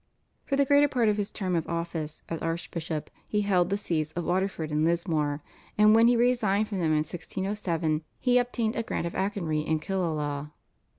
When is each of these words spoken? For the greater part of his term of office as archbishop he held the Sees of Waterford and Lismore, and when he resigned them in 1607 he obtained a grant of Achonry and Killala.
For 0.45 0.55
the 0.55 0.65
greater 0.65 0.87
part 0.87 1.09
of 1.09 1.17
his 1.17 1.29
term 1.29 1.55
of 1.55 1.67
office 1.69 2.23
as 2.27 2.41
archbishop 2.41 3.11
he 3.27 3.41
held 3.41 3.69
the 3.69 3.77
Sees 3.77 4.11
of 4.13 4.23
Waterford 4.25 4.71
and 4.71 4.83
Lismore, 4.83 5.43
and 5.77 5.93
when 5.93 6.07
he 6.07 6.15
resigned 6.17 6.65
them 6.69 6.81
in 6.81 6.91
1607 7.03 8.01
he 8.19 8.39
obtained 8.39 8.75
a 8.75 8.81
grant 8.81 9.05
of 9.05 9.13
Achonry 9.13 9.63
and 9.63 9.79
Killala. 9.79 10.49